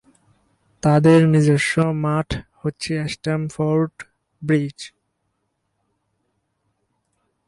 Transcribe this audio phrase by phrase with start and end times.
[0.83, 2.27] তাদের নিজস্ব মাঠ
[2.61, 3.93] হচ্ছে স্ট্যামফোর্ড
[4.41, 4.79] ব্রিজ।